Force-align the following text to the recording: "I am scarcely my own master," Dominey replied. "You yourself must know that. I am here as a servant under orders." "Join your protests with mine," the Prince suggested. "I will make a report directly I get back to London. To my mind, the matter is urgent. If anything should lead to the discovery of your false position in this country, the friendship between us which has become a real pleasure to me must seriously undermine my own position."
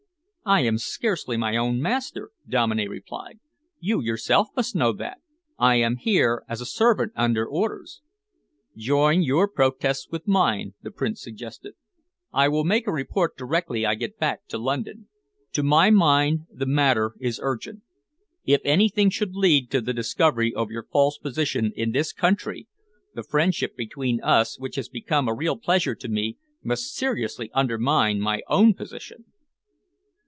"I 0.43 0.61
am 0.61 0.79
scarcely 0.79 1.37
my 1.37 1.55
own 1.55 1.81
master," 1.83 2.31
Dominey 2.49 2.87
replied. 2.87 3.39
"You 3.79 4.01
yourself 4.01 4.47
must 4.55 4.75
know 4.75 4.91
that. 4.93 5.19
I 5.59 5.75
am 5.75 5.95
here 5.97 6.43
as 6.49 6.59
a 6.59 6.65
servant 6.65 7.13
under 7.15 7.45
orders." 7.47 8.01
"Join 8.75 9.21
your 9.21 9.47
protests 9.47 10.09
with 10.09 10.27
mine," 10.27 10.73
the 10.81 10.89
Prince 10.91 11.21
suggested. 11.21 11.75
"I 12.33 12.49
will 12.49 12.63
make 12.65 12.85
a 12.87 12.91
report 12.91 13.37
directly 13.37 13.85
I 13.85 13.93
get 13.95 14.17
back 14.17 14.47
to 14.47 14.57
London. 14.57 15.07
To 15.53 15.61
my 15.63 15.89
mind, 15.91 16.47
the 16.51 16.65
matter 16.65 17.13
is 17.19 17.39
urgent. 17.41 17.83
If 18.43 18.61
anything 18.65 19.09
should 19.11 19.35
lead 19.35 19.69
to 19.69 19.79
the 19.79 19.93
discovery 19.93 20.53
of 20.55 20.71
your 20.71 20.87
false 20.91 21.19
position 21.19 21.71
in 21.75 21.91
this 21.91 22.11
country, 22.11 22.67
the 23.13 23.21
friendship 23.23 23.77
between 23.77 24.19
us 24.23 24.57
which 24.59 24.75
has 24.75 24.89
become 24.89 25.27
a 25.29 25.35
real 25.35 25.55
pleasure 25.55 25.93
to 25.95 26.09
me 26.09 26.37
must 26.63 26.95
seriously 26.95 27.51
undermine 27.53 28.19
my 28.19 28.41
own 28.49 28.73
position." 28.73 29.25